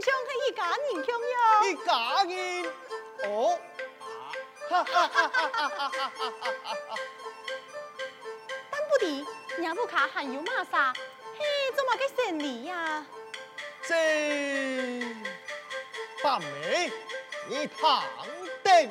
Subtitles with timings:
[0.00, 1.38] 亲像是一家人共样。
[1.68, 2.32] 一家人？
[3.24, 3.58] 哦，
[4.70, 6.00] 哈哈哈哈哈哈！
[8.70, 9.26] 但不敌，
[9.58, 10.94] 娘不卡还有玛莎，
[11.38, 11.44] 嘿，
[11.76, 13.04] 怎么个神力呀？
[13.82, 15.04] 这
[16.22, 16.90] 八妹，
[17.46, 18.02] 你躺
[18.62, 18.90] 定。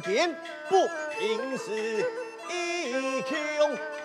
[0.00, 0.34] 大人间
[0.68, 2.04] 不平时，
[2.48, 3.36] 一穷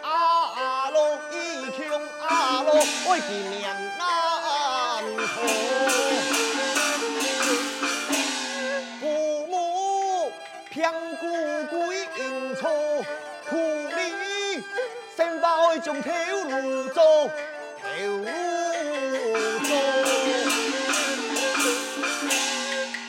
[0.02, 5.36] 阿罗，一穷阿罗，为其娘难托。
[10.76, 11.26] 香菇
[11.70, 11.78] 归
[12.18, 12.70] 阴错，
[13.50, 14.62] 苦力
[15.16, 17.02] 生发会将头颅做，
[17.82, 18.26] 头颅
[19.64, 19.70] 做。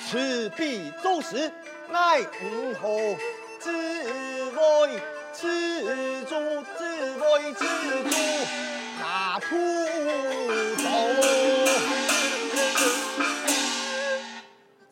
[0.09, 1.51] 此必做事
[1.97, 2.89] 乃唔好，
[3.59, 3.73] 自
[4.51, 5.01] 为
[5.33, 6.31] 自主，
[6.77, 6.85] 自
[7.17, 7.65] 为自
[8.05, 8.11] 主，
[9.01, 9.47] 那土
[10.77, 10.85] 豆。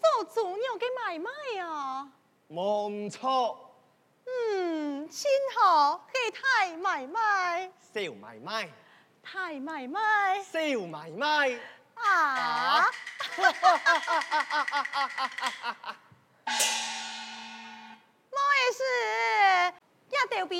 [0.01, 1.29] 做猪肉给买卖
[1.61, 2.09] 啊！
[2.51, 3.77] 冇错，
[4.25, 8.71] 嗯，亲好给太买卖，小买卖，
[9.23, 11.53] 太买卖，小买卖
[11.97, 12.87] 啊！
[13.37, 13.53] 冇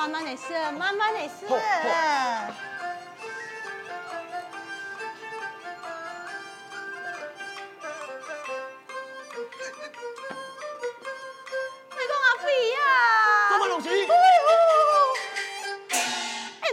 [0.00, 0.08] 俺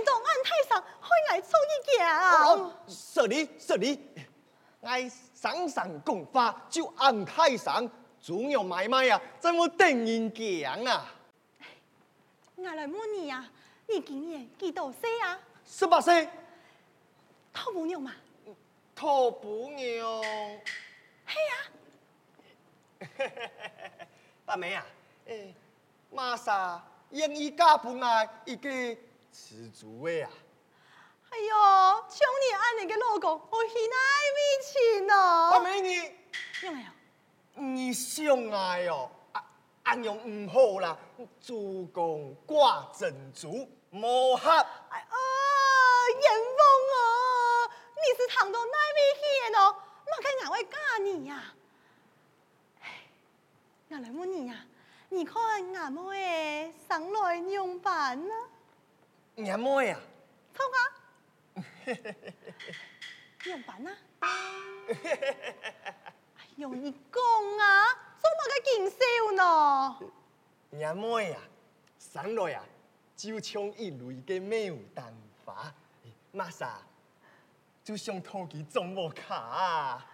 [0.05, 1.91] 当俺太上开爱做一件。
[2.87, 3.99] 是你是你，
[4.81, 7.89] 爱上上公法就安太上，
[8.21, 11.13] 猪肉买卖啊，怎么等人讲啊？
[12.57, 13.47] 我来问你呀，
[13.88, 15.40] 你今年几多岁啊？
[15.63, 16.28] 十八岁。
[17.53, 18.16] 头不牛嘛？
[18.95, 20.22] 头不牛。
[21.25, 21.35] 嘿
[23.00, 23.07] 呀！
[24.44, 24.84] 大妹啊，
[25.28, 25.53] 诶，
[26.09, 28.69] 玛莎愿意嫁不爱一个
[29.31, 30.31] 吃猪味啊？
[31.29, 31.56] 哎呦，
[32.09, 34.01] 像你安尼个老公，我喜爱
[34.35, 35.50] 未亲哦。
[35.53, 35.96] 大妹你，
[36.63, 36.90] 用没有？
[37.62, 39.12] 你相爱哦。
[39.87, 40.97] 安用唔好啦，
[41.39, 44.59] 主公挂珍珠，莫吓。
[44.89, 45.15] 哎啊，
[46.11, 46.59] 严峰
[46.91, 49.73] 哦，你是唐到哪边去哦？
[50.05, 51.53] 哪看哪位嫁你呀？
[52.81, 53.07] 哎，
[53.87, 54.66] 我来问你呀，
[55.07, 55.41] 你看
[55.75, 58.33] 俺妹上来用饭呢？
[59.37, 59.97] 俺妹呀？
[60.53, 60.79] 错啊。
[63.45, 63.90] 用饭呢？
[64.19, 64.28] 哎
[66.57, 68.03] 呦，你讲啊！
[68.28, 68.97] 做乜个劲少
[69.32, 69.41] 呢？
[70.84, 71.40] 阿妹啊，
[71.97, 72.64] 上来啊，
[73.16, 75.16] 就像一类嘅牡丹
[75.46, 75.74] 花，
[76.34, 76.82] 玛莎
[77.85, 80.06] 就像土鸡种木卡啊。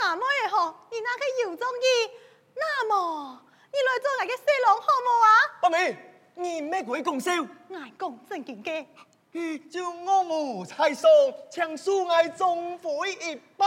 [0.00, 2.10] 阿妹嗬，你那个有中意，
[2.54, 5.28] 那么你来做那个细郎好冇啊？
[5.62, 5.96] 阿妹，
[6.36, 7.32] 你咩鬼讲笑？
[7.74, 8.86] 爱讲正经嘅，
[9.68, 11.08] 就我无才数，
[11.50, 13.66] 请恕爱总会一拜。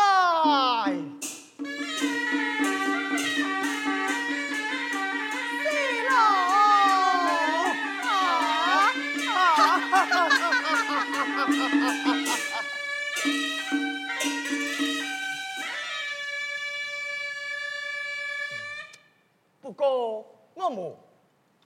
[20.76, 20.98] 过我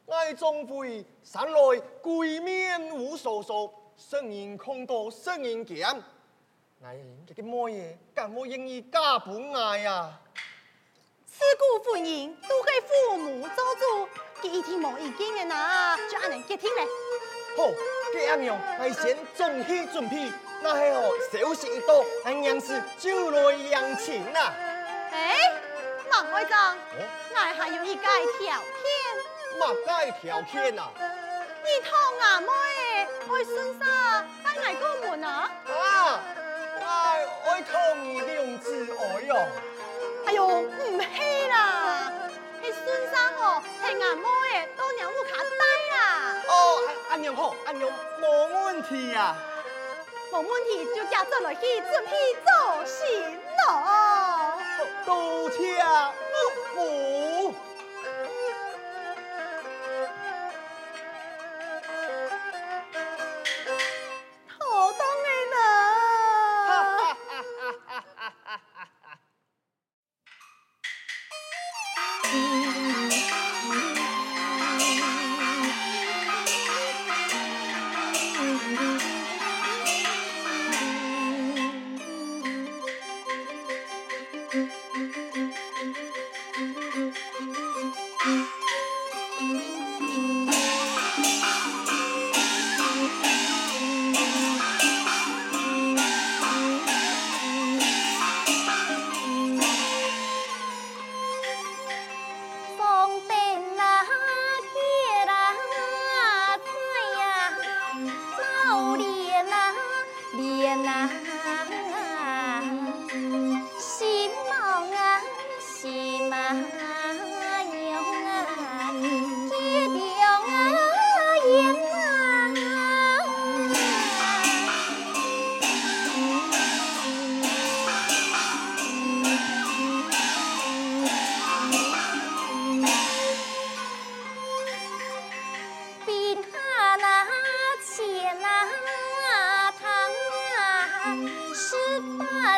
[0.08, 6.02] 无爱总会上来鬼面无所说，声音空多，声音强。
[6.84, 6.98] 哎，
[7.28, 10.20] 这个么嘢，干我愿意嫁不爱呀？
[11.26, 14.10] 自古婚姻都系父母做主。
[14.42, 16.86] 佢一天冇意见嘅呐，就按人接听咧。
[17.58, 17.72] 好，
[18.14, 20.32] 这样样，我先准备准备，
[20.62, 24.54] 那系哦，休息一多，俺娘子就来养亲啦。
[25.12, 25.36] 哎，
[26.12, 26.78] 孟会长，
[27.38, 28.10] 我还有一个条
[28.40, 28.56] 件。
[30.22, 30.90] 条件啊？
[30.98, 32.48] 你同阿妹
[33.30, 35.52] 爱孙沙带来过门啊？
[35.68, 36.22] 啊，
[36.80, 36.84] 我
[37.46, 39.36] 我同你两姊妹哟。
[40.26, 42.12] 哎呦，唔系啦，
[42.62, 44.24] 系孙沙哦，系阿妹
[44.54, 45.64] 诶，到娘屋卡呆
[45.96, 45.98] 啦。
[46.48, 46.52] 哦，
[47.10, 49.36] 阿娘好，阿娘冇问题呀。
[50.32, 54.60] 冇问题，就嫁做落去准备做新郎。
[55.06, 55.78] 多谢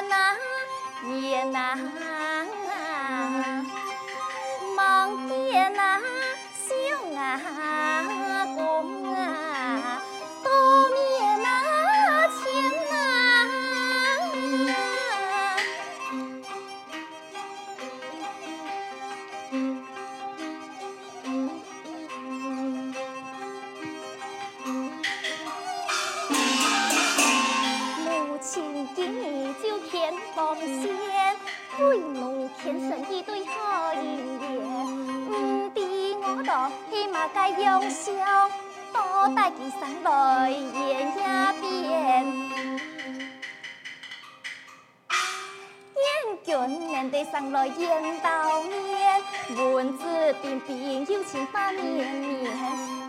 [0.10, 0.36] 那
[1.19, 1.80] 也难，
[4.75, 6.74] 望见那小
[7.19, 7.67] 啊。
[47.31, 49.22] 上来见到面，
[49.74, 52.52] 文质彬彬，有情把绵绵，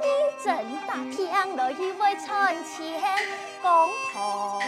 [0.00, 0.07] 你
[0.45, 0.55] 真
[0.87, 3.00] 打听了一位传千，
[3.62, 4.61] 公婆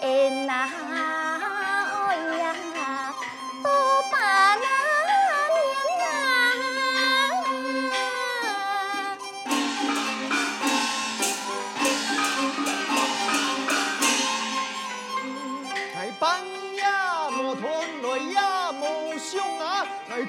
[0.00, 1.27] 恩哪。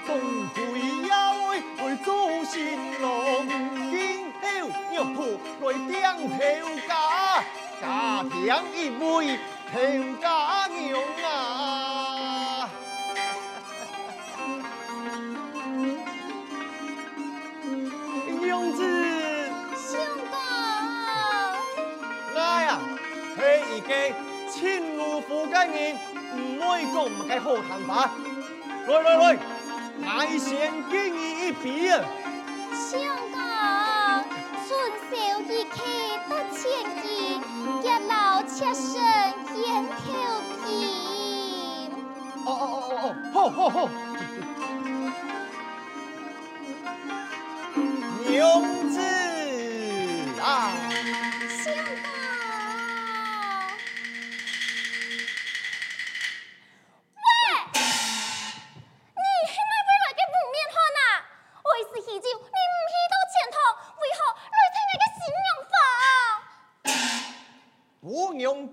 [0.09, 0.17] 总
[0.55, 2.09] 归要为为做
[2.43, 3.47] 新郎，
[3.91, 4.43] 今后
[4.91, 5.17] 玉铺
[5.61, 5.93] 来点
[6.27, 6.33] 头
[6.87, 6.91] 家，
[7.79, 7.83] 家
[8.23, 8.33] 庭
[8.73, 9.37] 一位
[9.71, 9.77] 头
[10.19, 10.25] 家
[10.65, 10.79] 娘
[11.23, 11.29] 啊！
[18.41, 18.81] 娘子，
[19.75, 20.01] 相
[20.31, 20.33] 公，
[22.35, 22.79] 哎呀，
[23.35, 23.39] 系
[23.77, 23.93] 一个
[24.49, 25.95] 亲如父的人，
[26.33, 28.09] 唔会讲唔该好谈吧？
[28.87, 29.37] 来来来。
[30.11, 30.49] 我先
[30.89, 32.01] 给你一笔啊！
[32.73, 32.99] 相
[33.31, 33.37] 公，
[34.65, 34.67] 春
[35.07, 35.77] 宵一刻
[36.27, 36.59] 不千
[37.01, 37.07] 金，
[37.83, 38.89] 一老妾身
[39.61, 39.97] 烟头
[40.65, 40.67] 金。
[42.43, 42.51] 哦哦
[42.89, 43.77] 哦哦哦，好好好。
[48.27, 48.29] 娘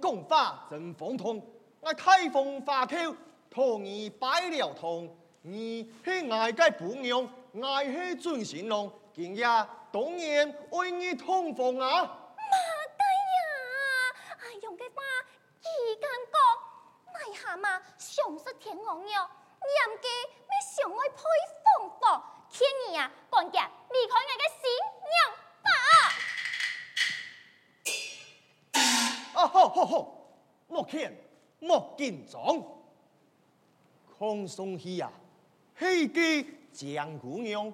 [0.00, 1.42] 共花争风筒，
[1.80, 2.96] 我开封花轿
[3.50, 5.08] 托你拜了堂，
[5.42, 7.28] 你是爱个姑娘，
[7.62, 9.44] 爱是准新郎，今夜
[9.92, 11.86] 当然为你通风啊！
[11.86, 12.56] 妈
[12.96, 13.02] 的
[13.34, 13.46] 呀，
[14.40, 15.02] 哎用嘅话
[15.60, 15.68] 几
[16.00, 16.36] 敢讲，
[17.12, 20.08] 奈下嘛上识天王哟，严家
[20.48, 21.22] 咩上爱配
[21.78, 24.16] 凤凰，天儿啊，赶紧离开。
[30.88, 31.12] 劝，
[31.58, 32.62] 莫紧张。
[34.18, 35.12] 康松熙啊，
[35.74, 36.20] 嘿个
[36.72, 37.72] 蒋姑娘，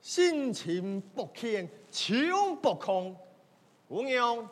[0.00, 3.16] 心情不欠，情不空。
[3.88, 4.48] 姑娘，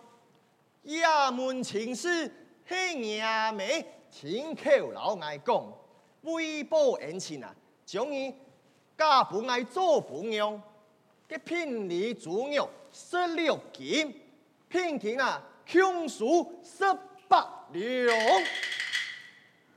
[0.85, 2.33] 衙门情事，
[2.67, 5.73] 嘿娘妹请口老爱讲，
[6.23, 8.35] 为报恩情啊，将你
[8.97, 10.61] 嫁不爱做姑娘，
[11.29, 14.21] 给聘礼猪肉十六斤，
[14.69, 16.83] 聘金啊，穷数十
[17.29, 18.17] 八两。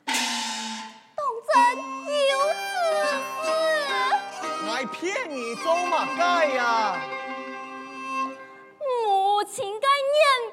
[0.06, 1.20] 当
[1.52, 1.54] 真
[2.32, 2.34] 有
[3.42, 4.48] 此事？
[4.70, 6.96] 爱骗你做嘛该呀？
[8.80, 10.51] 母亲该念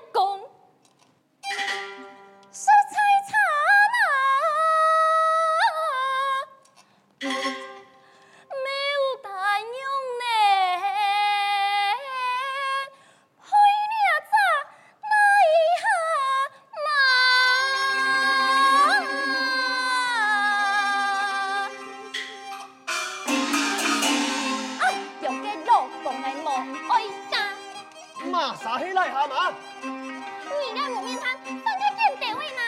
[28.39, 29.53] 啥黑癞蛤蟆
[29.83, 32.61] 你那我面瘫半天见得为难。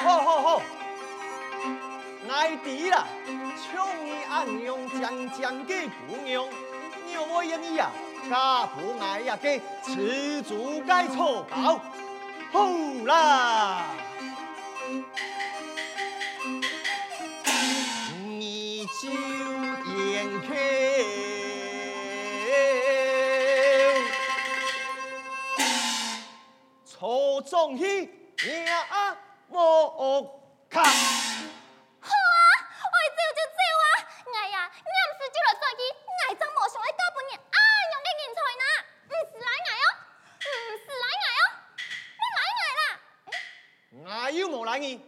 [0.00, 0.62] 好好好。
[2.30, 6.44] 爱弟啦，唱你阿娘讲讲给姑娘
[7.06, 7.90] 娘我呀呀
[8.30, 11.78] 家父爱呀给吃足该错劳
[12.52, 12.68] 好
[13.04, 13.84] 啦。
[19.00, 20.48] 就点开
[27.48, 28.04] 送去
[28.68, 29.16] 啊啊
[29.48, 29.58] 我
[30.68, 32.48] 靠好啊
[32.84, 33.86] 我照就照啊。
[34.36, 36.92] 哎呀你不是就来算机你还装模像我一
[37.32, 38.64] 啊用的人才呢
[39.08, 39.48] 嗯是奶
[40.44, 41.26] 嗯是奶奶
[42.20, 42.22] 我
[42.78, 42.80] 啦。
[44.12, 45.00] 哎我又没来你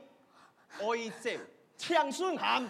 [0.79, 1.39] 我一直
[1.77, 2.67] 强孙涵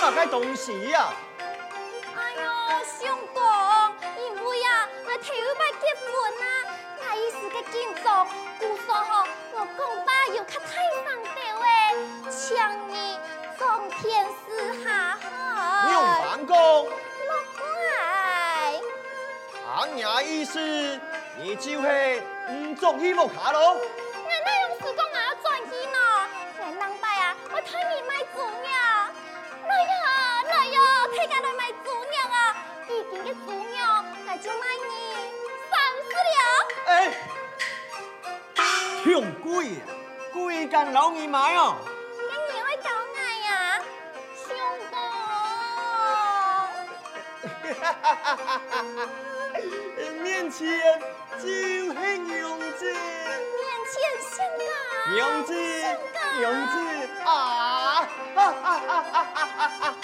[0.00, 1.12] 嘛该东西呀、
[2.14, 2.42] 哎呦，
[2.84, 3.42] 相公，
[4.18, 6.06] 因为啊，我头又结婚
[6.42, 6.46] 啊，
[7.00, 8.26] 那意思个紧张，
[8.60, 10.68] 故说吼，我公爸又较太
[11.04, 11.28] 上得
[11.60, 11.66] 喂，
[12.30, 12.56] 请
[12.88, 13.18] 你
[13.58, 14.26] 总天
[14.84, 15.24] 下海。
[15.92, 16.54] 用办公。
[17.26, 17.60] 莫怪。
[19.76, 20.60] 俺娘意思，
[21.38, 23.80] 你就会唔做起莫卡喽。
[39.16, 39.88] 用贵啊，
[40.30, 41.78] 贵干老二妈哦。
[42.18, 43.18] 跟你会搞爱
[43.48, 43.80] 呀，
[44.36, 44.46] 相
[44.92, 44.94] 公。
[50.22, 50.68] 面前
[51.38, 51.46] 就
[51.94, 52.92] 很勇字。
[52.92, 54.60] 面前相公。
[55.16, 55.50] 勇字，
[56.42, 56.76] 勇字
[57.24, 57.26] 啊！
[58.34, 59.96] 哈哈哈哈哈哈哈哈哈！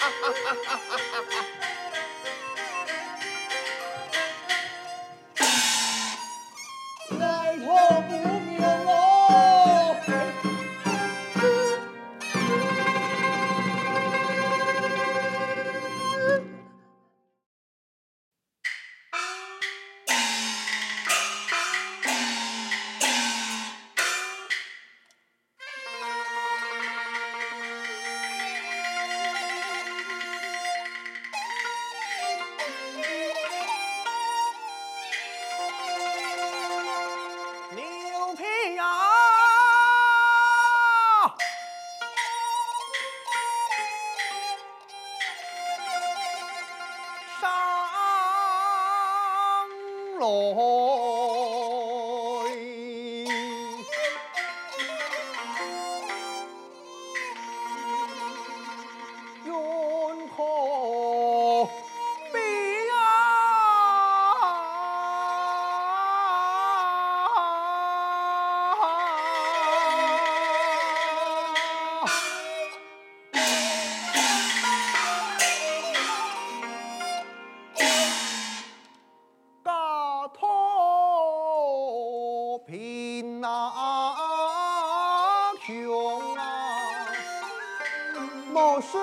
[88.53, 89.01] 莫说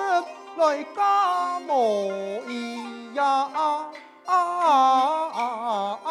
[0.55, 2.09] 来家莫
[2.47, 3.25] 依呀。
[3.25, 3.91] 啊
[4.25, 6.10] 啊啊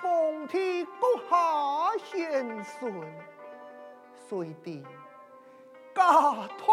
[0.00, 0.90] 奉天阁
[1.28, 3.02] 下贤顺，
[4.28, 4.84] 遂地
[5.94, 6.02] 家
[6.58, 6.72] 徒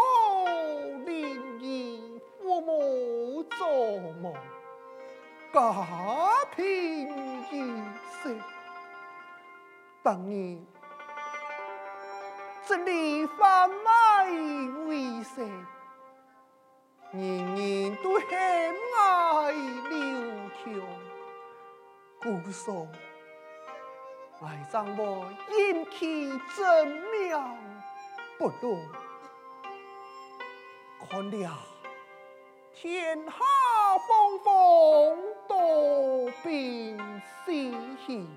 [1.04, 3.66] 林荫，父母早
[4.22, 4.34] 亡，
[5.52, 5.60] 家
[6.54, 7.08] 贫
[7.50, 7.54] 如
[8.22, 8.40] 洗。
[10.02, 10.64] 当年
[12.66, 14.30] 这里贩卖
[14.86, 15.66] 为生，
[17.12, 17.20] 人
[17.54, 18.28] 人都恨
[18.98, 20.00] 爱刘
[20.50, 20.62] 强，
[22.20, 22.86] 故说。
[24.46, 25.26] 爱上我
[25.56, 26.86] 阴气真
[27.28, 27.56] 妙
[28.36, 28.78] 不如，
[31.08, 31.58] 看了
[32.74, 33.32] 天下
[34.06, 38.28] 风风多变喜气，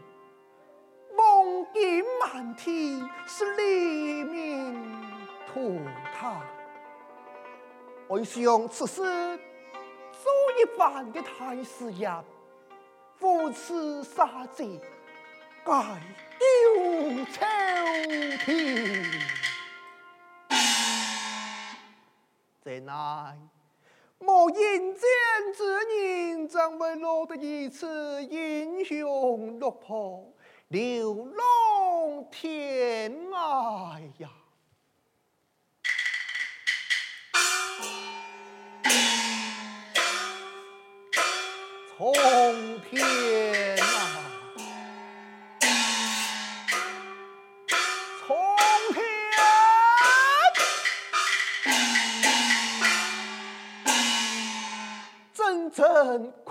[1.13, 5.04] 梦境满天是黎明
[5.52, 5.82] 图
[6.17, 6.41] 塔。
[8.08, 9.02] 我想此事
[10.13, 12.10] 做一番的大事业，
[13.17, 14.80] 扶持杀贼。
[15.67, 15.73] 改
[16.39, 17.45] 丢朝
[18.45, 19.03] 廷，
[22.63, 23.38] 怎奈
[24.17, 25.01] 莫引荐
[25.53, 30.34] 之人，怎会落得一次英雄落魄，
[30.69, 34.30] 流浪天涯呀？
[41.97, 42.13] 从
[42.89, 43.66] 天
[56.08, 56.46] 真可